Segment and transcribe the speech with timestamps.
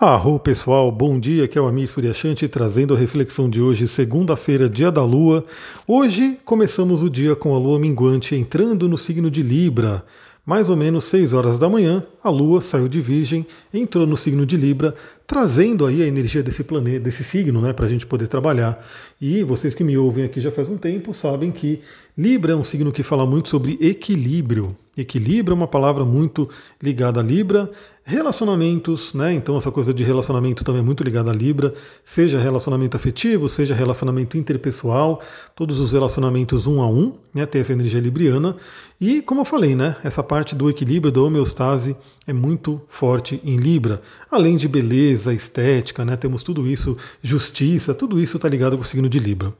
[0.00, 4.68] Arro pessoal, bom dia, aqui é o Amir Suryashanti trazendo a reflexão de hoje, segunda-feira,
[4.68, 5.44] dia da Lua.
[5.88, 10.04] Hoje começamos o dia com a Lua minguante entrando no signo de Libra.
[10.46, 14.46] Mais ou menos 6 horas da manhã, a Lua saiu de Virgem, entrou no signo
[14.46, 14.94] de Libra,
[15.28, 18.82] trazendo aí a energia desse planeta, desse signo, né, para a gente poder trabalhar.
[19.20, 21.80] E vocês que me ouvem aqui já faz um tempo sabem que
[22.16, 24.74] Libra é um signo que fala muito sobre equilíbrio.
[24.96, 26.50] Equilíbrio é uma palavra muito
[26.82, 27.70] ligada a Libra.
[28.02, 29.32] Relacionamentos, né?
[29.34, 33.74] Então essa coisa de relacionamento também é muito ligada a Libra, seja relacionamento afetivo, seja
[33.74, 35.20] relacionamento interpessoal,
[35.54, 37.46] todos os relacionamentos um a um, né?
[37.46, 38.56] Tem essa energia libriana.
[39.00, 39.94] E como eu falei, né?
[40.02, 44.00] Essa parte do equilíbrio, da homeostase é muito forte em Libra.
[44.28, 46.16] Além de beleza, estética, né?
[46.16, 49.52] Temos tudo isso, justiça, tudo isso está ligado com o signo de Libra.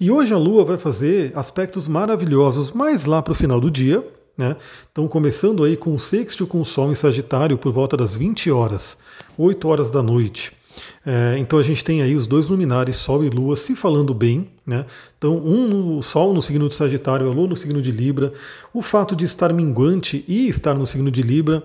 [0.00, 4.04] E hoje a Lua vai fazer aspectos maravilhosos mais lá para o final do dia,
[4.36, 4.56] né?
[4.90, 8.50] Então, começando aí com o sexto com o Sol em Sagitário por volta das 20
[8.50, 8.96] horas,
[9.36, 10.52] 8 horas da noite.
[11.04, 14.48] É, então a gente tem aí os dois luminares, Sol e Lua, se falando bem.
[14.64, 14.86] Né?
[15.18, 18.32] Então, um no Sol no signo de Sagitário, a Lua no signo de Libra.
[18.72, 21.62] O fato de estar minguante e estar no signo de Libra,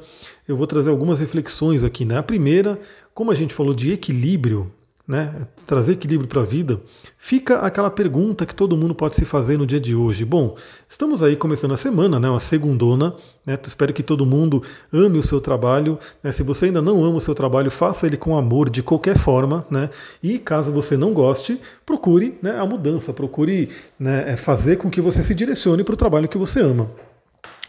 [0.47, 2.03] eu vou trazer algumas reflexões aqui.
[2.05, 2.17] Né?
[2.17, 2.79] A primeira,
[3.17, 4.71] como a gente falou de equilíbrio,
[5.07, 6.79] né, trazer equilíbrio para a vida,
[7.17, 10.23] fica aquela pergunta que todo mundo pode se fazer no dia de hoje.
[10.23, 10.55] Bom,
[10.87, 14.61] estamos aí começando a semana, né, uma segundona, né, espero que todo mundo
[14.93, 15.97] ame o seu trabalho.
[16.21, 19.17] Né, se você ainda não ama o seu trabalho, faça ele com amor de qualquer
[19.17, 19.89] forma, né,
[20.21, 23.67] e caso você não goste, procure né, a mudança, procure
[23.99, 26.87] né, fazer com que você se direcione para o trabalho que você ama.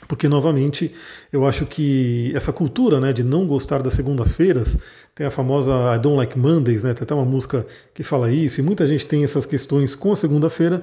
[0.08, 0.90] Porque, novamente,
[1.30, 4.78] eu acho que essa cultura né, de não gostar das segundas-feiras,
[5.14, 8.58] tem a famosa I Don't Like Mondays, né, tem até uma música que fala isso,
[8.58, 10.82] e muita gente tem essas questões com a segunda-feira,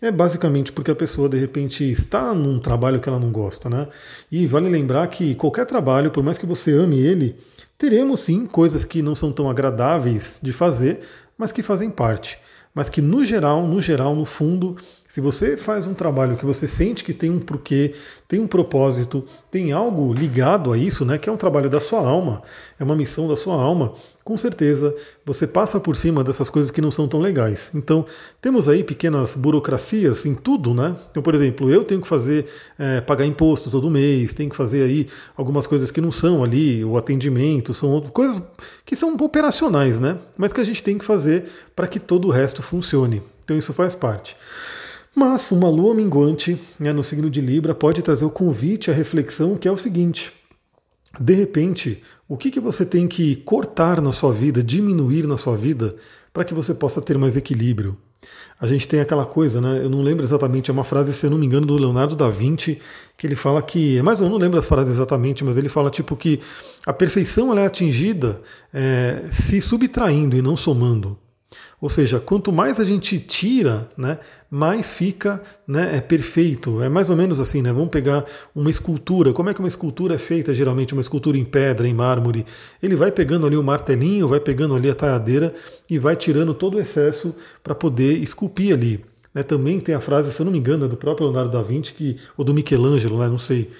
[0.00, 3.88] é basicamente porque a pessoa de repente está num trabalho que ela não gosta, né?
[4.30, 7.34] E vale lembrar que qualquer trabalho, por mais que você ame ele,
[7.78, 11.00] teremos sim coisas que não são tão agradáveis de fazer,
[11.36, 12.38] mas que fazem parte.
[12.74, 14.76] Mas que no geral, no geral, no fundo,
[15.08, 17.94] se você faz um trabalho que você sente que tem um porquê,
[18.28, 22.00] tem um propósito, tem algo ligado a isso, né, que é um trabalho da sua
[22.00, 22.42] alma,
[22.78, 23.94] é uma missão da sua alma,
[24.26, 24.92] com certeza
[25.24, 27.70] você passa por cima dessas coisas que não são tão legais.
[27.72, 28.04] Então,
[28.42, 30.96] temos aí pequenas burocracias em tudo, né?
[31.08, 32.44] Então, por exemplo, eu tenho que fazer,
[32.76, 36.84] é, pagar imposto todo mês, tenho que fazer aí algumas coisas que não são ali,
[36.84, 38.42] o atendimento, são coisas
[38.84, 40.18] que são operacionais, né?
[40.36, 41.44] Mas que a gente tem que fazer
[41.76, 43.22] para que todo o resto funcione.
[43.44, 44.36] Então, isso faz parte.
[45.14, 49.54] Mas uma lua minguante né, no signo de Libra pode trazer o convite à reflexão,
[49.54, 50.32] que é o seguinte:
[51.20, 55.56] de repente, o que, que você tem que cortar na sua vida, diminuir na sua
[55.56, 55.94] vida,
[56.32, 57.96] para que você possa ter mais equilíbrio?
[58.60, 59.80] A gente tem aquela coisa, né?
[59.82, 62.28] Eu não lembro exatamente, é uma frase, se eu não me engano, do Leonardo da
[62.28, 62.80] Vinci,
[63.16, 66.16] que ele fala que, mas eu não lembro as frases exatamente, mas ele fala tipo
[66.16, 66.40] que
[66.84, 68.40] a perfeição ela é atingida
[68.72, 71.18] é, se subtraindo e não somando.
[71.80, 74.18] Ou seja, quanto mais a gente tira, né,
[74.50, 76.82] mais fica né, é perfeito.
[76.82, 77.70] É mais ou menos assim, né?
[77.70, 79.32] Vamos pegar uma escultura.
[79.32, 82.46] Como é que uma escultura é feita, geralmente, uma escultura em pedra, em mármore?
[82.82, 85.54] Ele vai pegando ali o martelinho, vai pegando ali a talhadeira
[85.90, 89.04] e vai tirando todo o excesso para poder esculpir ali.
[89.34, 91.62] Né, também tem a frase, se eu não me engano, é do próprio Leonardo da
[91.62, 93.70] Vinci, que, ou do Michelangelo, né, não sei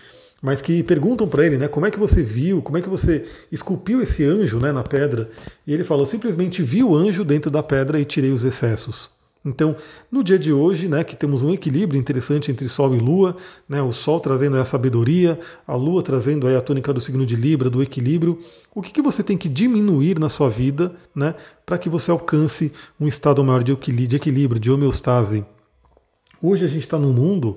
[0.42, 3.24] mas que perguntam para ele, né, como é que você viu, como é que você
[3.50, 5.28] esculpiu esse anjo, né, na pedra?
[5.66, 9.10] E ele falou, simplesmente vi o anjo dentro da pedra e tirei os excessos.
[9.46, 9.76] Então,
[10.10, 13.36] no dia de hoje, né, que temos um equilíbrio interessante entre Sol e Lua,
[13.68, 17.70] né, o Sol trazendo a sabedoria, a Lua trazendo a tônica do signo de Libra,
[17.70, 18.38] do equilíbrio,
[18.74, 22.72] o que, que você tem que diminuir na sua vida né, para que você alcance
[23.00, 25.44] um estado maior de equilíbrio, de homeostase?
[26.42, 27.56] Hoje a gente está num mundo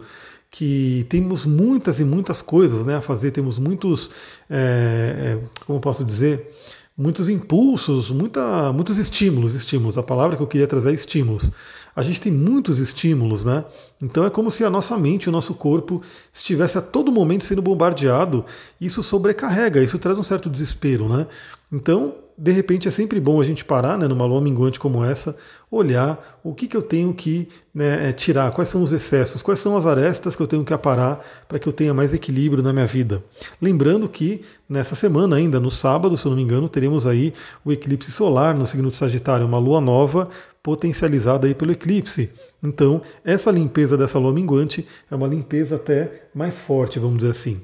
[0.51, 4.09] que temos muitas e muitas coisas né, a fazer, temos muitos,
[4.49, 6.51] é, como posso dizer,
[6.97, 9.97] muitos impulsos, muita, muitos estímulos, estímulos.
[9.97, 11.51] A palavra que eu queria trazer é estímulos.
[11.95, 13.66] A gente tem muitos estímulos, né?
[14.01, 16.01] Então é como se a nossa mente, o nosso corpo
[16.33, 18.45] estivesse a todo momento sendo bombardeado.
[18.79, 21.28] Isso sobrecarrega, isso traz um certo desespero, né?
[21.72, 25.35] Então de repente é sempre bom a gente parar né, numa lua minguante como essa,
[25.69, 29.59] olhar o que, que eu tenho que né, é, tirar, quais são os excessos, quais
[29.59, 31.19] são as arestas que eu tenho que aparar
[31.49, 33.22] para que eu tenha mais equilíbrio na minha vida.
[33.61, 37.34] Lembrando que nessa semana ainda, no sábado, se eu não me engano, teremos aí
[37.66, 40.29] o eclipse solar no signo de Sagitário, uma lua nova
[40.61, 42.29] potencializada aí pelo eclipse.
[42.61, 47.61] Então, essa limpeza dessa lua minguante é uma limpeza até mais forte, vamos dizer assim.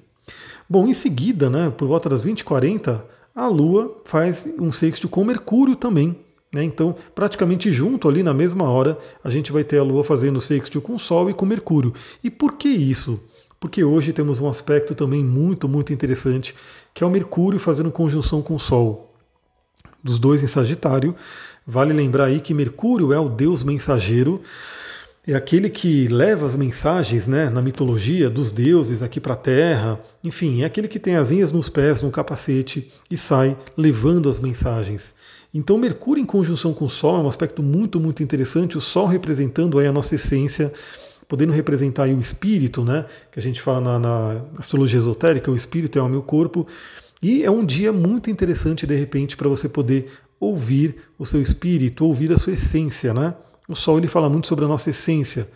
[0.70, 3.04] Bom, em seguida, né, por volta das 20h40,
[3.36, 6.18] a Lua faz um sexto com Mercúrio também.
[6.54, 6.64] Né?
[6.64, 10.82] Então, praticamente junto ali na mesma hora, a gente vai ter a Lua fazendo sexto
[10.82, 11.94] com o Sol e com Mercúrio.
[12.24, 13.22] E por que isso?
[13.60, 16.56] Porque hoje temos um aspecto também muito, muito interessante,
[16.94, 19.14] que é o Mercúrio fazendo conjunção com o Sol.
[20.04, 21.16] dos dois em Sagitário.
[21.66, 24.42] Vale lembrar aí que Mercúrio é o deus mensageiro,
[25.28, 30.00] é aquele que leva as mensagens né, na mitologia dos deuses aqui para a Terra.
[30.24, 35.16] Enfim, é aquele que tem asinhas nos pés, no capacete e sai levando as mensagens.
[35.52, 38.78] Então, Mercúrio em conjunção com o Sol é um aspecto muito, muito interessante.
[38.78, 40.72] O Sol representando aí a nossa essência,
[41.28, 43.06] podendo representar aí o espírito, né?
[43.32, 46.68] Que a gente fala na, na astrologia esotérica, o espírito é o meu corpo.
[47.20, 50.12] E é um dia muito interessante, de repente, para você poder
[50.46, 53.34] ouvir o seu espírito, ouvir a sua essência, né?
[53.68, 55.48] O Sol ele fala muito sobre a nossa essência.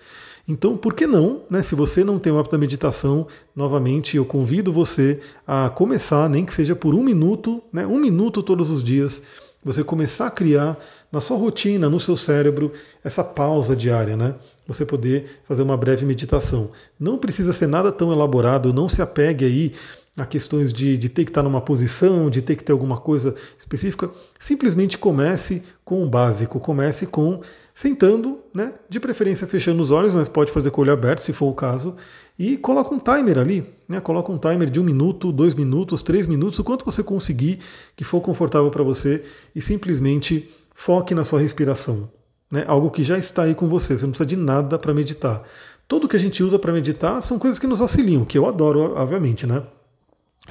[0.48, 1.62] Então, por que não, né?
[1.62, 6.44] Se você não tem o hábito da meditação, novamente eu convido você a começar, nem
[6.44, 7.86] que seja por um minuto, né?
[7.86, 9.22] Um minuto todos os dias,
[9.64, 10.78] você começar a criar
[11.12, 12.72] na sua rotina, no seu cérebro,
[13.04, 14.34] essa pausa diária, né?
[14.66, 16.72] Você poder fazer uma breve meditação.
[17.00, 19.74] Não precisa ser nada tão elaborado, não se apegue aí
[20.22, 23.36] a questões de, de ter que estar numa posição, de ter que ter alguma coisa
[23.58, 24.10] específica.
[24.38, 27.42] Simplesmente comece com o básico, comece com
[27.74, 28.74] sentando, né?
[28.90, 31.54] De preferência fechando os olhos, mas pode fazer com o olho aberto se for o
[31.54, 31.96] caso.
[32.38, 34.00] E coloca um timer ali, né?
[34.00, 37.60] Coloca um timer de um minuto, dois minutos, três minutos, o quanto você conseguir,
[37.96, 39.24] que for confortável para você,
[39.56, 42.10] e simplesmente foque na sua respiração.
[42.52, 42.64] Né?
[42.68, 45.44] Algo que já está aí com você, você não precisa de nada para meditar.
[45.88, 48.94] Tudo que a gente usa para meditar são coisas que nos auxiliam, que eu adoro,
[48.96, 49.64] obviamente, né?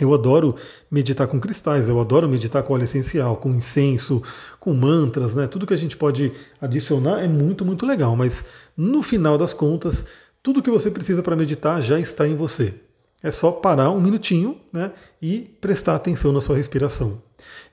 [0.00, 0.54] Eu adoro
[0.90, 4.22] meditar com cristais, eu adoro meditar com óleo essencial, com incenso,
[4.60, 5.46] com mantras, né?
[5.46, 8.44] Tudo que a gente pode adicionar é muito, muito legal, mas
[8.76, 10.06] no final das contas,
[10.42, 12.74] tudo que você precisa para meditar já está em você.
[13.20, 17.20] É só parar um minutinho né, e prestar atenção na sua respiração.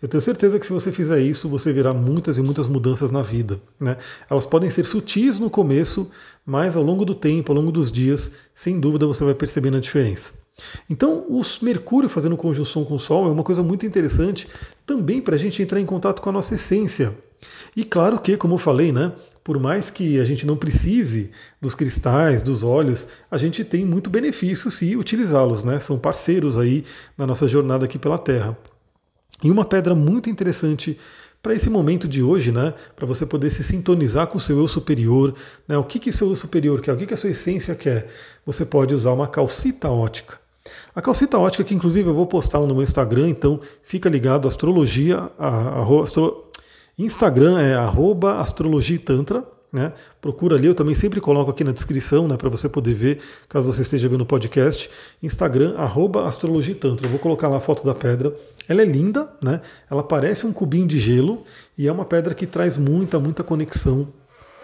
[0.01, 3.22] Eu tenho certeza que se você fizer isso, você verá muitas e muitas mudanças na
[3.22, 3.62] vida.
[3.80, 3.95] Né?
[4.27, 6.10] Elas podem ser sutis no começo,
[6.44, 9.80] mas ao longo do tempo, ao longo dos dias, sem dúvida você vai percebendo a
[9.80, 10.45] diferença.
[10.90, 14.48] Então, os Mercúrio fazendo conjunção com o Sol é uma coisa muito interessante
[14.86, 17.13] também para a gente entrar em contato com a nossa essência.
[17.75, 19.12] E claro que, como eu falei, né,
[19.44, 21.30] por mais que a gente não precise
[21.62, 25.80] dos cristais, dos óleos, a gente tem muito benefício se utilizá-los, né?
[25.80, 26.84] São parceiros aí
[27.16, 28.58] na nossa jornada aqui pela Terra.
[29.44, 30.98] E uma pedra muito interessante
[31.44, 32.74] para esse momento de hoje, né?
[32.96, 35.36] Para você poder se sintonizar com o seu eu superior,
[35.68, 35.78] né?
[35.78, 36.94] O que que seu eu superior quer?
[36.94, 38.10] O que que a sua essência quer?
[38.48, 40.40] Você pode usar uma calcita ótica.
[40.96, 45.30] A calcita ótica, que inclusive eu vou postar no meu Instagram, então fica ligado, astrologia,
[45.38, 46.46] a, a, astro,
[46.98, 49.92] Instagram é arroba astrologitantra, né?
[50.22, 53.20] Procura ali, eu também sempre coloco aqui na descrição, né, para você poder ver,
[53.50, 54.90] caso você esteja vendo o podcast.
[55.22, 57.06] Instagram, arroba astrologitantra.
[57.06, 58.34] Eu vou colocar lá a foto da pedra.
[58.70, 59.60] Ela é linda, né?
[59.92, 61.44] Ela parece um cubinho de gelo
[61.78, 64.08] e é uma pedra que traz muita, muita conexão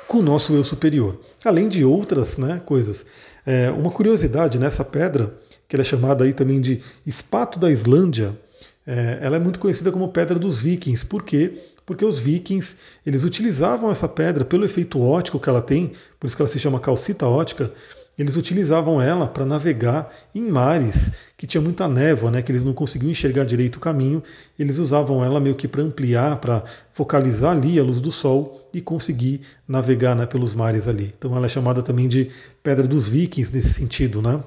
[0.08, 1.18] com o nosso eu superior.
[1.44, 3.06] Além de outras né, coisas.
[3.46, 5.34] É, uma curiosidade nessa pedra,
[5.72, 8.38] que ela é chamada aí também de espato da Islândia,
[8.86, 11.06] é, ela é muito conhecida como pedra dos vikings.
[11.06, 11.54] Por quê?
[11.86, 12.76] Porque os vikings
[13.06, 16.60] eles utilizavam essa pedra pelo efeito óptico que ela tem, por isso que ela se
[16.60, 17.72] chama calcita ótica.
[18.20, 22.74] Eles utilizavam ela para navegar em mares que tinha muita névoa, né, que eles não
[22.74, 24.22] conseguiam enxergar direito o caminho.
[24.60, 28.82] Eles usavam ela meio que para ampliar, para focalizar ali a luz do sol e
[28.82, 31.14] conseguir navegar né, pelos mares ali.
[31.18, 32.30] Então ela é chamada também de
[32.62, 34.42] pedra dos vikings nesse sentido, né?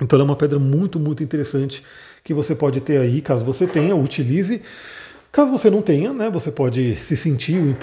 [0.00, 1.82] Então ela é uma pedra muito, muito interessante
[2.22, 4.60] que você pode ter aí, caso você tenha, utilize.
[5.36, 7.76] Caso você não tenha, né, você pode se sentir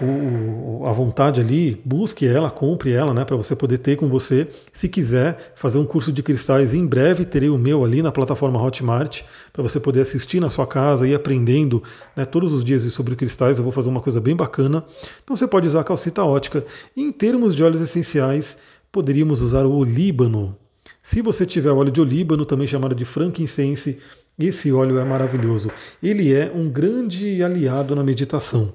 [0.87, 4.47] à vontade ali, busque ela, compre ela, né, para você poder ter com você.
[4.71, 8.59] Se quiser fazer um curso de cristais, em breve terei o meu ali na plataforma
[8.59, 11.83] Hotmart, para você poder assistir na sua casa e aprendendo
[12.15, 13.59] né, todos os dias sobre cristais.
[13.59, 14.83] Eu vou fazer uma coisa bem bacana.
[15.23, 16.65] Então você pode usar a calcita ótica.
[16.97, 18.57] Em termos de óleos essenciais,
[18.91, 20.57] poderíamos usar o olíbano.
[21.03, 23.99] Se você tiver óleo de olíbano, também chamado de frankincense,
[24.39, 25.69] esse óleo é maravilhoso.
[26.01, 28.73] Ele é um grande aliado na meditação.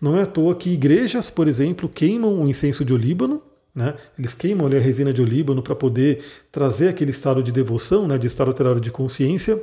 [0.00, 3.42] Não é à toa que igrejas, por exemplo, queimam o incenso de olíbano,
[3.74, 3.94] né?
[4.18, 8.16] Eles queimam ali a resina de olíbano para poder trazer aquele estado de devoção, né?
[8.16, 9.62] de estado alterado de consciência.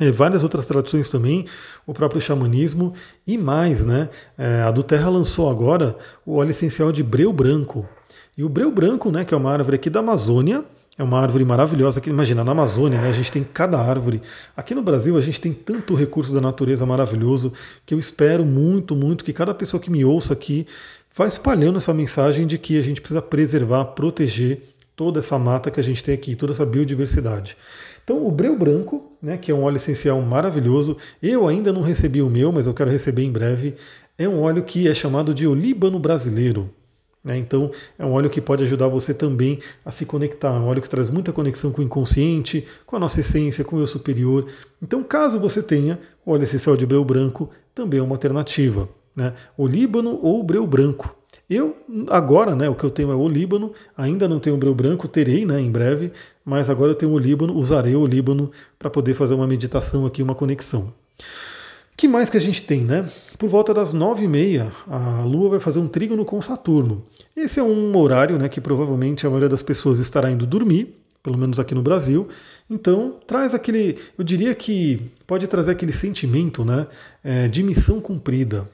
[0.00, 1.44] É, várias outras tradições também,
[1.86, 2.94] o próprio xamanismo
[3.26, 4.08] e mais, né?
[4.38, 7.86] É, a do Terra lançou agora o óleo essencial de breu branco.
[8.38, 10.64] E o breu branco, né, que é uma árvore aqui da Amazônia,
[11.02, 12.00] é uma árvore maravilhosa.
[12.00, 14.20] Que, imagina, na Amazônia, né, a gente tem cada árvore.
[14.56, 17.52] Aqui no Brasil, a gente tem tanto recurso da natureza maravilhoso
[17.86, 20.66] que eu espero muito, muito que cada pessoa que me ouça aqui
[21.14, 24.62] vá espalhando essa mensagem de que a gente precisa preservar, proteger
[24.94, 27.56] toda essa mata que a gente tem aqui, toda essa biodiversidade.
[28.04, 32.20] Então, o breu branco, né, que é um óleo essencial maravilhoso, eu ainda não recebi
[32.20, 33.74] o meu, mas eu quero receber em breve.
[34.18, 36.70] É um óleo que é chamado de olíbano brasileiro.
[37.22, 37.36] Né?
[37.36, 40.54] Então, é um óleo que pode ajudar você também a se conectar.
[40.54, 43.76] É um óleo que traz muita conexão com o inconsciente, com a nossa essência, com
[43.76, 44.46] o eu superior.
[44.82, 48.88] Então, caso você tenha o óleo essencial de breu branco, também é uma alternativa.
[49.14, 49.34] Né?
[49.56, 51.14] O Líbano ou o breu branco.
[51.48, 51.76] Eu,
[52.08, 55.08] agora, né, o que eu tenho é o Líbano, ainda não tenho o breu branco,
[55.08, 56.12] terei né, em breve,
[56.44, 60.22] mas agora eu tenho o Líbano, usarei o Líbano para poder fazer uma meditação aqui,
[60.22, 60.94] uma conexão.
[62.00, 63.06] Que mais que a gente tem, né?
[63.36, 67.04] Por volta das nove e meia, a Lua vai fazer um trígono com Saturno.
[67.36, 71.36] Esse é um horário né, que provavelmente a maioria das pessoas estará indo dormir, pelo
[71.36, 72.26] menos aqui no Brasil.
[72.70, 76.86] Então, traz aquele, eu diria que pode trazer aquele sentimento né,
[77.22, 78.66] é, de missão cumprida.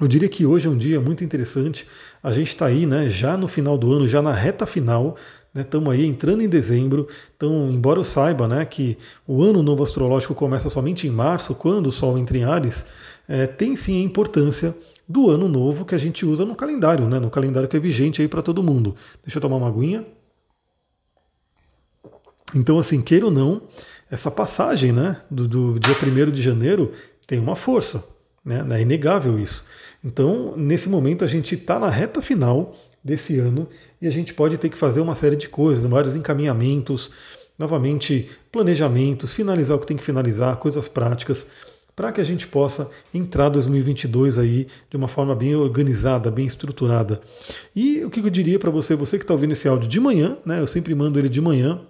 [0.00, 1.86] Eu diria que hoje é um dia muito interessante.
[2.20, 5.16] A gente está aí, né, já no final do ano, já na reta final.
[5.54, 7.06] Estamos né, aí entrando em dezembro.
[7.36, 11.88] Então, embora eu saiba né, que o ano novo astrológico começa somente em março, quando
[11.88, 12.86] o Sol entra em Ares,
[13.28, 14.74] é, tem sim a importância
[15.06, 18.22] do ano novo que a gente usa no calendário, né, no calendário que é vigente
[18.22, 18.96] aí para todo mundo.
[19.22, 20.06] Deixa eu tomar uma aguinha.
[22.54, 23.62] Então, assim, queira ou não,
[24.10, 26.92] essa passagem né, do, do dia 1 de janeiro
[27.26, 28.04] tem uma força.
[28.44, 28.64] Né?
[28.70, 29.64] É inegável isso.
[30.04, 33.68] Então, nesse momento, a gente está na reta final desse ano
[34.00, 37.10] e a gente pode ter que fazer uma série de coisas, vários encaminhamentos,
[37.58, 41.46] novamente planejamentos, finalizar o que tem que finalizar, coisas práticas,
[41.94, 47.20] para que a gente possa entrar 2022 aí de uma forma bem organizada, bem estruturada.
[47.76, 50.38] E o que eu diria para você, você que está ouvindo esse áudio de manhã,
[50.44, 50.60] né?
[50.60, 51.80] Eu sempre mando ele de manhã.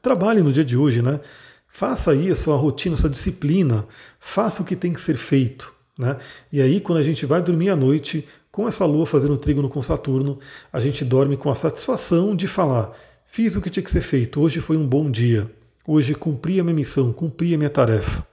[0.00, 1.20] Trabalhe no dia de hoje, né?
[1.66, 3.86] Faça aí a sua rotina, a sua disciplina,
[4.20, 5.72] faça o que tem que ser feito.
[5.98, 6.16] Né?
[6.52, 9.82] E aí, quando a gente vai dormir à noite, com essa lua fazendo trígono com
[9.82, 10.38] Saturno,
[10.72, 12.92] a gente dorme com a satisfação de falar:
[13.24, 15.50] fiz o que tinha que ser feito, hoje foi um bom dia,
[15.86, 18.26] hoje cumpri a minha missão, cumpri a minha tarefa.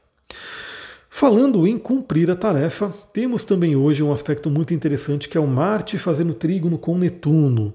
[1.09, 5.47] Falando em cumprir a tarefa, temos também hoje um aspecto muito interessante que é o
[5.47, 7.73] Marte fazendo trígono com Netuno.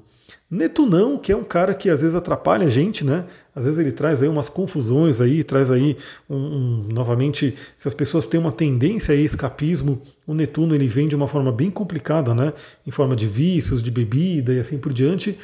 [0.50, 3.24] Netunão, que é um cara que às vezes atrapalha a gente, né?
[3.54, 5.96] Às vezes ele traz aí umas confusões aí, traz aí
[6.28, 11.06] um, um, novamente, se as pessoas têm uma tendência a escapismo, o Netuno ele vem
[11.06, 12.52] de uma forma bem complicada, né?
[12.84, 15.38] Em forma de vícios, de bebida e assim por diante.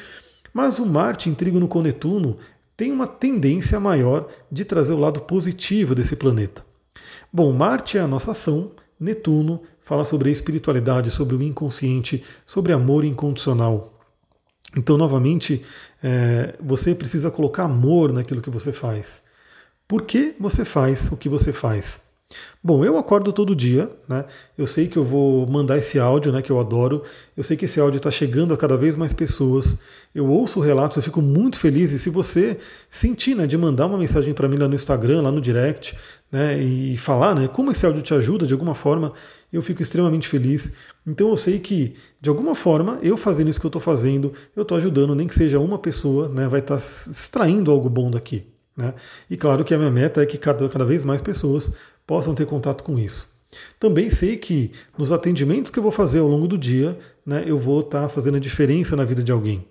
[0.53, 2.37] Mas o Marte em trígono com Netuno
[2.75, 6.65] tem uma tendência maior de trazer o lado positivo desse planeta.
[7.31, 12.73] Bom, Marte é a nossa ação, Netuno fala sobre a espiritualidade, sobre o inconsciente, sobre
[12.73, 13.96] amor incondicional.
[14.77, 15.63] Então, novamente,
[16.03, 19.23] é, você precisa colocar amor naquilo que você faz.
[19.87, 21.99] Por que você faz o que você faz?
[22.67, 24.25] Bom, eu acordo todo dia, né?
[24.57, 26.41] Eu sei que eu vou mandar esse áudio, né?
[26.41, 27.01] Que eu adoro.
[27.35, 29.77] Eu sei que esse áudio está chegando a cada vez mais pessoas.
[30.13, 31.93] Eu ouço relatos, eu fico muito feliz.
[31.93, 32.57] E se você
[32.89, 35.95] sentir, né, de mandar uma mensagem para mim lá no Instagram, lá no direct,
[36.29, 36.57] né?
[36.61, 37.47] E falar, né?
[37.47, 39.13] Como esse áudio te ajuda de alguma forma,
[39.53, 40.73] eu fico extremamente feliz.
[41.05, 44.63] Então eu sei que, de alguma forma, eu fazendo isso que eu estou fazendo, eu
[44.63, 46.49] estou ajudando, nem que seja uma pessoa, né?
[46.49, 48.56] Vai estar tá extraindo algo bom daqui.
[48.77, 48.93] Né?
[49.29, 51.71] E claro que a minha meta é que cada, cada vez mais pessoas
[52.05, 53.27] possam ter contato com isso.
[53.79, 57.57] Também sei que nos atendimentos que eu vou fazer ao longo do dia, né, eu
[57.57, 59.65] vou estar tá fazendo a diferença na vida de alguém.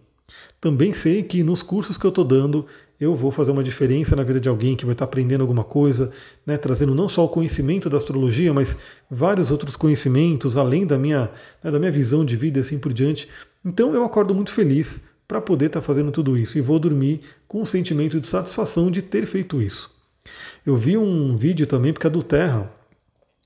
[0.61, 2.67] Também sei que nos cursos que eu estou dando,
[2.99, 5.63] eu vou fazer uma diferença na vida de alguém que vai estar tá aprendendo alguma
[5.63, 6.11] coisa,
[6.45, 8.77] né, trazendo não só o conhecimento da astrologia, mas
[9.09, 11.31] vários outros conhecimentos, além da minha,
[11.63, 13.29] né, da minha visão de vida e assim por diante.
[13.65, 16.59] Então eu acordo muito feliz para poder estar tá fazendo tudo isso.
[16.59, 19.91] E vou dormir com um sentimento de satisfação de ter feito isso.
[20.65, 22.71] Eu vi um vídeo também, porque a do Terra,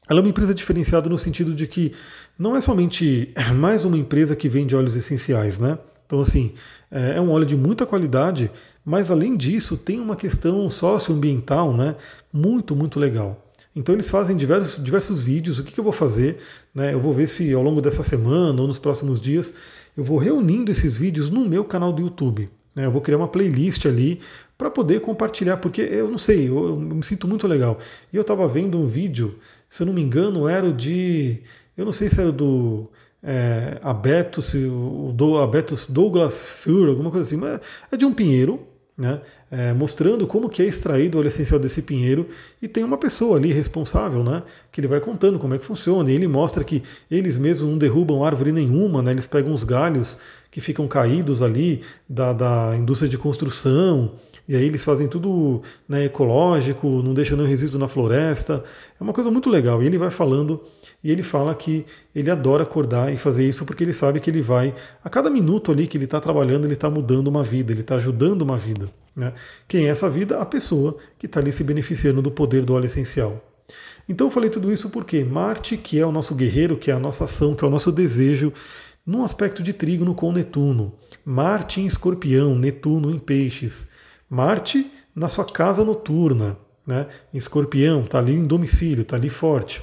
[0.08, 1.92] ela é uma empresa diferenciada no sentido de que
[2.38, 5.78] não é somente mais uma empresa que vende óleos essenciais, né?
[6.06, 6.54] Então, assim,
[6.90, 8.50] é, é um óleo de muita qualidade,
[8.84, 11.94] mas além disso tem uma questão socioambiental, né?
[12.32, 13.46] Muito, muito legal.
[13.74, 15.58] Então eles fazem diversos, diversos vídeos.
[15.58, 16.38] O que, que eu vou fazer?
[16.74, 16.92] Né?
[16.92, 19.54] Eu vou ver se ao longo dessa semana ou nos próximos dias
[19.96, 22.48] eu vou reunindo esses vídeos no meu canal do YouTube.
[22.74, 22.86] Né?
[22.86, 24.20] Eu vou criar uma playlist ali
[24.56, 27.78] para poder compartilhar, porque eu não sei, eu, eu me sinto muito legal.
[28.12, 31.42] E eu estava vendo um vídeo, se eu não me engano, era o de.
[31.76, 32.90] Eu não sei se era do.
[33.22, 37.60] É, Abetos, o do, Abetos Douglas Fuhr, alguma coisa assim, mas
[37.92, 38.66] é de um pinheiro,
[38.96, 39.20] né,
[39.50, 42.28] é, mostrando como que é extraído o óleo essencial desse pinheiro.
[42.60, 46.10] E tem uma pessoa ali responsável, né, que ele vai contando como é que funciona.
[46.10, 50.18] E ele mostra que eles mesmos não derrubam árvore nenhuma, né, eles pegam os galhos
[50.50, 54.12] que ficam caídos ali da, da indústria de construção
[54.50, 58.64] e aí eles fazem tudo né, ecológico, não deixam nenhum resíduo na floresta.
[59.00, 59.80] É uma coisa muito legal.
[59.80, 60.60] E ele vai falando,
[61.04, 64.42] e ele fala que ele adora acordar e fazer isso porque ele sabe que ele
[64.42, 67.82] vai, a cada minuto ali que ele está trabalhando, ele está mudando uma vida, ele
[67.82, 68.90] está ajudando uma vida.
[69.14, 69.32] Né?
[69.68, 70.40] Quem é essa vida?
[70.40, 73.40] A pessoa que está ali se beneficiando do poder do óleo essencial.
[74.08, 76.98] Então eu falei tudo isso porque Marte, que é o nosso guerreiro, que é a
[76.98, 78.52] nossa ação, que é o nosso desejo,
[79.06, 80.92] num aspecto de trígono com Netuno.
[81.24, 83.99] Marte em escorpião, Netuno em peixes.
[84.30, 86.56] Marte na sua casa noturna,
[86.86, 87.08] né?
[87.34, 89.82] em escorpião, está ali em domicílio, está ali forte.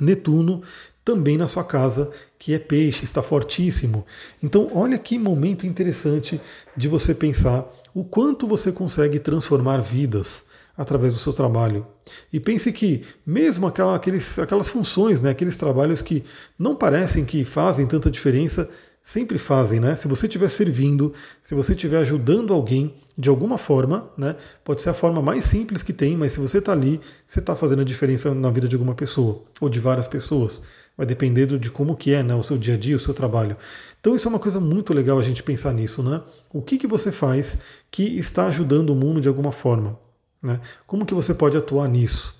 [0.00, 0.62] Netuno
[1.04, 4.06] também na sua casa, que é peixe, está fortíssimo.
[4.42, 6.40] Então, olha que momento interessante
[6.76, 11.86] de você pensar o quanto você consegue transformar vidas através do seu trabalho.
[12.32, 16.24] E pense que, mesmo aquela, aqueles, aquelas funções, né, aqueles trabalhos que
[16.58, 18.68] não parecem que fazem tanta diferença,
[19.02, 19.94] sempre fazem, né?
[19.94, 24.36] Se você estiver servindo, se você estiver ajudando alguém de alguma forma, né?
[24.64, 27.54] Pode ser a forma mais simples que tem, mas se você está ali, você está
[27.54, 30.62] fazendo a diferença na vida de alguma pessoa ou de várias pessoas.
[30.96, 32.34] Vai depender de como que é, né?
[32.34, 33.56] O seu dia a dia, o seu trabalho.
[34.00, 36.22] Então isso é uma coisa muito legal a gente pensar nisso, né?
[36.52, 37.58] O que, que você faz
[37.90, 39.98] que está ajudando o mundo de alguma forma?
[40.42, 40.58] Né?
[40.86, 42.34] Como que você pode atuar nisso?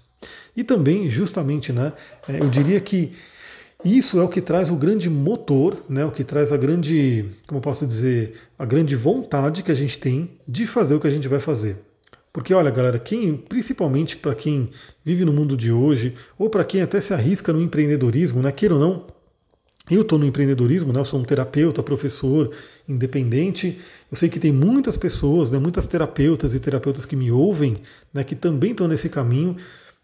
[0.57, 1.93] E também, justamente, né?
[2.29, 3.13] É, eu diria que
[3.85, 7.61] isso é o que traz o grande motor, né, o que traz a grande, como
[7.61, 11.29] posso dizer, a grande vontade que a gente tem de fazer o que a gente
[11.29, 11.77] vai fazer.
[12.33, 14.69] Porque olha, galera, quem, principalmente para quem
[15.05, 18.75] vive no mundo de hoje, ou para quem até se arrisca no empreendedorismo, né, queira
[18.75, 19.07] ou não,
[19.91, 22.53] eu estou no empreendedorismo, né, eu sou um terapeuta, professor,
[22.89, 23.81] independente.
[24.11, 27.79] Eu sei que tem muitas pessoas, né, muitas terapeutas e terapeutas que me ouvem,
[28.15, 29.57] né, que também estão nesse caminho.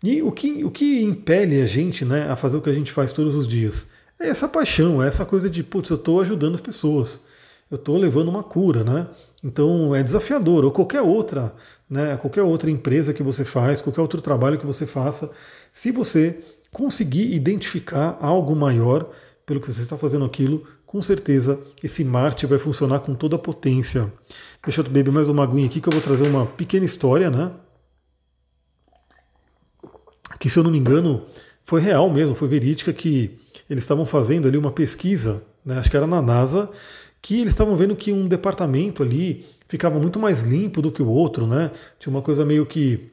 [0.02, 2.92] E o que, o que impele a gente né, a fazer o que a gente
[2.92, 3.88] faz todos os dias?
[4.20, 7.20] É essa paixão, é essa coisa de, putz, eu estou ajudando as pessoas,
[7.70, 9.06] eu estou levando uma cura, né?
[9.42, 11.54] Então é desafiador, ou qualquer outra,
[11.88, 15.30] né, qualquer outra empresa que você faz, qualquer outro trabalho que você faça,
[15.72, 16.38] se você
[16.72, 19.08] conseguir identificar algo maior
[19.44, 23.38] pelo que você está fazendo aquilo, com certeza esse Marte vai funcionar com toda a
[23.38, 24.12] potência.
[24.64, 27.52] Deixa eu beber mais uma aguinha aqui que eu vou trazer uma pequena história, né?
[30.38, 31.22] Que se eu não me engano
[31.64, 33.38] foi real mesmo, foi verídica que
[33.68, 36.70] eles estavam fazendo ali uma pesquisa, né, acho que era na NASA,
[37.20, 41.08] que eles estavam vendo que um departamento ali ficava muito mais limpo do que o
[41.08, 41.72] outro, né?
[41.98, 43.10] Tinha uma coisa meio que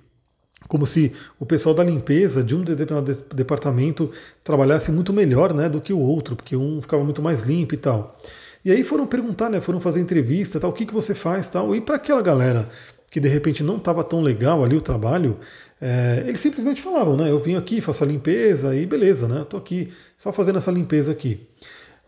[0.68, 4.10] como se o pessoal da limpeza de um determinado departamento
[4.44, 7.78] trabalhasse muito melhor, né, do que o outro, porque um ficava muito mais limpo e
[7.78, 8.18] tal.
[8.64, 11.76] E aí foram perguntar, né, foram fazer entrevista, tal, o que que você faz, tal,
[11.76, 12.70] e para aquela galera
[13.14, 15.38] que de repente não estava tão legal ali o trabalho,
[15.80, 17.30] é, eles simplesmente falavam, né?
[17.30, 19.44] Eu vim aqui, faço a limpeza e beleza, né?
[19.44, 21.48] Estou aqui só fazendo essa limpeza aqui.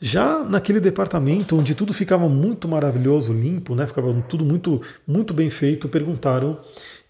[0.01, 3.85] Já naquele departamento onde tudo ficava muito maravilhoso, limpo, né?
[3.85, 6.59] Ficava tudo muito, muito bem feito, perguntaram.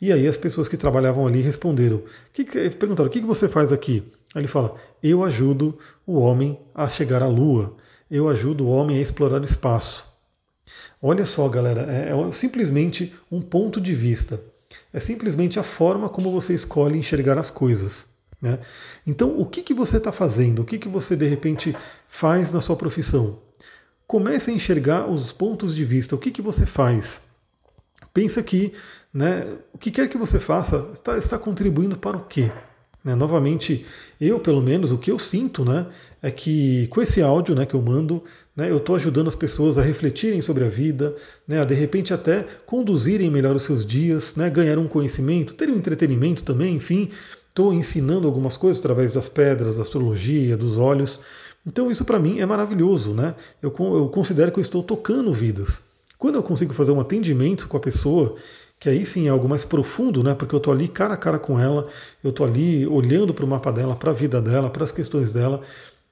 [0.01, 2.03] E aí as pessoas que trabalhavam ali responderam.
[2.33, 4.03] Que perguntaram: o que, que você faz aqui?
[4.35, 7.77] Aí ele fala: Eu ajudo o homem a chegar à Lua.
[8.11, 10.14] Eu ajudo o homem a explorar o espaço.
[11.07, 14.39] Olha só, galera, é, é simplesmente um ponto de vista
[14.91, 18.07] é simplesmente a forma como você escolhe enxergar as coisas.
[18.41, 18.59] Né?
[19.05, 20.61] Então, o que, que você está fazendo?
[20.61, 21.75] O que, que você de repente
[22.07, 23.39] faz na sua profissão?
[24.07, 26.15] Comece a enxergar os pontos de vista.
[26.15, 27.21] O que, que você faz?
[28.13, 28.73] Pensa que
[29.13, 32.51] né, o que quer que você faça está, está contribuindo para o quê?
[33.05, 33.85] Né, novamente,
[34.19, 35.85] eu, pelo menos, o que eu sinto né,
[36.23, 38.23] é que com esse áudio né, que eu mando,
[38.57, 41.15] né, eu estou ajudando as pessoas a refletirem sobre a vida,
[41.47, 45.69] né, a de repente até conduzirem melhor os seus dias, né, ganhar um conhecimento, ter
[45.69, 47.07] um entretenimento também, enfim.
[47.47, 51.19] Estou ensinando algumas coisas através das pedras, da astrologia, dos olhos.
[51.63, 53.13] Então isso para mim é maravilhoso.
[53.13, 53.35] Né?
[53.61, 55.83] Eu, eu considero que eu estou tocando vidas.
[56.17, 58.35] Quando eu consigo fazer um atendimento com a pessoa
[58.79, 60.33] que aí sim é algo mais profundo, né?
[60.33, 61.87] Porque eu estou ali cara a cara com ela,
[62.23, 65.31] eu estou ali olhando para o mapa dela, para a vida dela, para as questões
[65.31, 65.61] dela.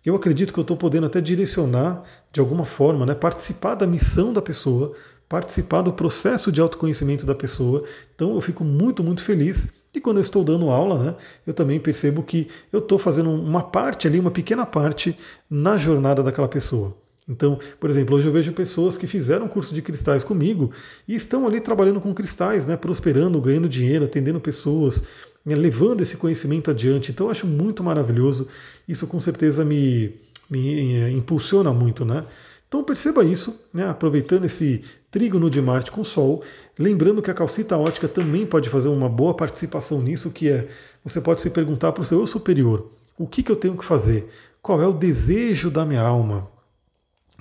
[0.05, 3.15] Eu acredito que eu estou podendo até direcionar de alguma forma, né?
[3.15, 4.93] Participar da missão da pessoa,
[5.29, 7.83] participar do processo de autoconhecimento da pessoa.
[8.13, 9.69] Então eu fico muito, muito feliz.
[9.93, 13.61] E quando eu estou dando aula, né, eu também percebo que eu estou fazendo uma
[13.61, 15.15] parte ali, uma pequena parte
[15.47, 16.97] na jornada daquela pessoa.
[17.27, 20.71] Então, por exemplo, hoje eu vejo pessoas que fizeram curso de cristais comigo
[21.07, 25.03] e estão ali trabalhando com cristais, né, prosperando, ganhando dinheiro, atendendo pessoas,
[25.45, 27.11] né, levando esse conhecimento adiante.
[27.11, 28.47] Então, eu acho muito maravilhoso.
[28.87, 30.13] Isso com certeza me,
[30.49, 32.25] me é, impulsiona muito, né?
[32.73, 34.81] Então perceba isso, né, aproveitando esse
[35.11, 36.41] trígono de Marte com Sol,
[36.77, 40.67] lembrando que a calcita ótica também pode fazer uma boa participação nisso, que é
[41.03, 43.85] você pode se perguntar para o seu eu superior, o que, que eu tenho que
[43.85, 44.27] fazer?
[44.59, 46.49] Qual é o desejo da minha alma?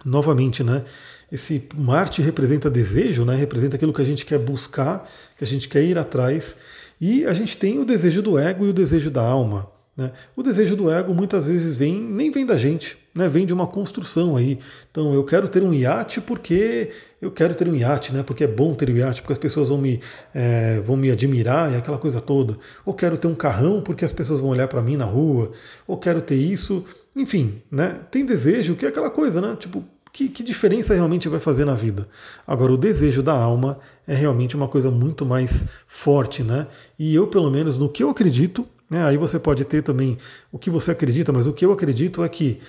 [0.04, 0.84] Novamente, né?
[1.30, 3.34] Esse Marte representa desejo, né?
[3.34, 6.56] Representa aquilo que a gente quer buscar, que a gente quer ir atrás.
[7.00, 9.68] E a gente tem o desejo do ego e o desejo da alma.
[9.96, 10.10] Né?
[10.34, 13.28] O desejo do ego muitas vezes vem, nem vem da gente, né?
[13.28, 14.58] vem de uma construção aí.
[14.90, 18.22] Então eu quero ter um iate porque eu quero ter um iate, né?
[18.22, 20.00] porque é bom ter um iate, porque as pessoas vão me,
[20.34, 22.56] é, vão me admirar e aquela coisa toda.
[22.86, 25.50] Ou quero ter um carrão porque as pessoas vão olhar para mim na rua.
[25.86, 26.84] Ou quero ter isso
[27.14, 28.00] enfim, né?
[28.10, 29.54] Tem desejo que é aquela coisa, né?
[29.58, 32.06] Tipo, que, que, diferença realmente vai fazer na vida?
[32.46, 36.66] Agora, o desejo da alma é realmente uma coisa muito mais forte, né?
[36.98, 39.02] E eu, pelo menos, no que eu acredito, Né?
[39.06, 40.18] Aí você pode ter também
[40.52, 42.60] o que você acredita, mas o que eu acredito é que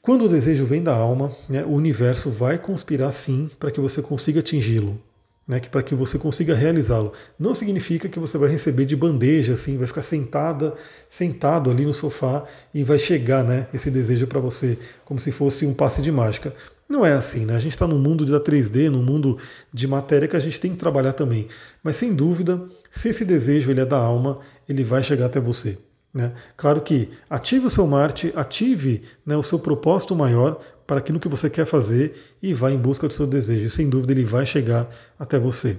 [0.00, 4.00] quando o desejo vem da alma, né, o universo vai conspirar sim para que você
[4.00, 4.98] consiga atingi-lo
[5.46, 7.12] né, que para que você consiga realizá-lo.
[7.38, 10.74] Não significa que você vai receber de bandeja, assim, vai ficar sentada,
[11.10, 15.66] sentado ali no sofá e vai chegar, né, esse desejo para você como se fosse
[15.66, 16.54] um passe de mágica.
[16.88, 17.56] Não é assim, né?
[17.56, 19.38] A gente está no mundo da 3D, no mundo
[19.72, 21.48] de matéria que a gente tem que trabalhar também.
[21.82, 25.78] Mas sem dúvida, se esse desejo ele é da alma, ele vai chegar até você.
[26.14, 26.32] Né?
[26.56, 31.28] Claro que ative o seu Marte, ative né, o seu propósito maior para aquilo que
[31.28, 33.70] você quer fazer e vá em busca do seu desejo.
[33.70, 35.78] Sem dúvida ele vai chegar até você.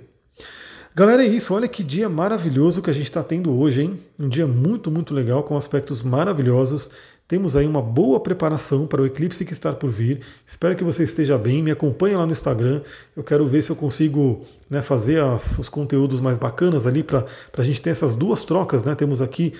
[0.95, 1.55] Galera, é isso.
[1.55, 3.99] Olha que dia maravilhoso que a gente está tendo hoje, hein?
[4.19, 6.89] Um dia muito, muito legal, com aspectos maravilhosos.
[7.27, 10.21] Temos aí uma boa preparação para o eclipse que está por vir.
[10.45, 11.63] Espero que você esteja bem.
[11.63, 12.81] Me acompanhe lá no Instagram.
[13.15, 17.25] Eu quero ver se eu consigo né, fazer as, os conteúdos mais bacanas ali para
[17.57, 18.83] a gente ter essas duas trocas.
[18.83, 18.93] Né?
[18.93, 19.53] Temos aqui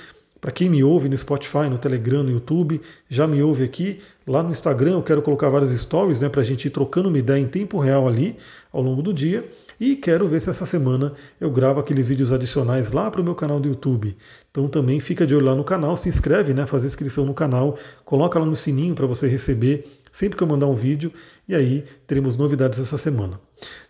[0.44, 4.00] para quem me ouve no Spotify, no Telegram, no YouTube, já me ouve aqui.
[4.28, 7.18] Lá no Instagram eu quero colocar vários stories né, para a gente ir trocando uma
[7.18, 8.36] ideia em tempo real ali
[8.70, 9.48] ao longo do dia.
[9.80, 13.34] E quero ver se essa semana eu gravo aqueles vídeos adicionais lá para o meu
[13.36, 14.18] canal do YouTube.
[14.52, 17.78] Então também fica de olho lá no canal, se inscreve, né, faz inscrição no canal,
[18.04, 21.14] coloca lá no sininho para você receber sempre que eu mandar um vídeo.
[21.48, 23.40] E aí teremos novidades essa semana.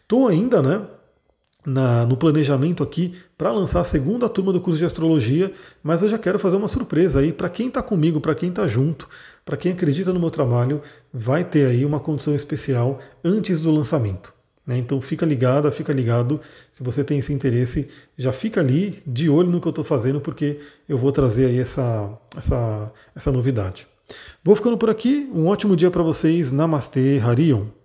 [0.03, 0.83] Estou ainda, né?
[1.65, 6.09] Na, no planejamento aqui para lançar a segunda turma do curso de astrologia, mas eu
[6.09, 9.07] já quero fazer uma surpresa aí para quem está comigo, para quem está junto,
[9.45, 10.81] para quem acredita no meu trabalho,
[11.13, 14.33] vai ter aí uma condição especial antes do lançamento.
[14.65, 14.77] Né?
[14.77, 16.39] Então fica ligada, fica ligado.
[16.71, 20.21] Se você tem esse interesse, já fica ali de olho no que eu estou fazendo,
[20.21, 23.87] porque eu vou trazer aí essa, essa, essa novidade.
[24.43, 25.29] Vou ficando por aqui.
[25.33, 26.51] Um ótimo dia para vocês.
[26.51, 27.82] Namastê, Harion.